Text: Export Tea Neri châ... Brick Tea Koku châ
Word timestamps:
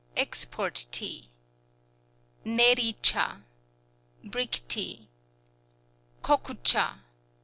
Export 0.27 0.87
Tea 0.91 1.29
Neri 2.43 2.97
châ... 3.03 3.43
Brick 4.23 4.67
Tea 4.67 5.07
Koku 6.23 6.55
châ 6.63 6.97